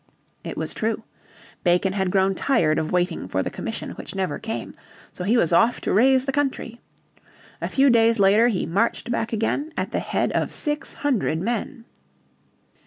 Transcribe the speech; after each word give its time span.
It 0.43 0.57
was 0.57 0.73
true. 0.73 1.03
Bacon 1.63 1.93
had 1.93 2.09
grown 2.09 2.33
tired 2.33 2.79
of 2.79 2.91
waiting 2.91 3.27
for 3.27 3.43
the 3.43 3.51
commission 3.51 3.91
which 3.91 4.15
never 4.15 4.39
came. 4.39 4.73
So 5.11 5.23
he 5.23 5.37
was 5.37 5.53
off 5.53 5.79
to 5.81 5.93
raise 5.93 6.25
the 6.25 6.31
country. 6.31 6.79
A 7.61 7.69
few 7.69 7.91
days 7.91 8.17
later 8.17 8.47
he 8.47 8.65
marched 8.65 9.11
back 9.11 9.31
again 9.31 9.71
at 9.77 9.91
the 9.91 9.99
head 9.99 10.31
of 10.31 10.51
six 10.51 10.93
hundred 11.05 11.39
men. 11.39 11.85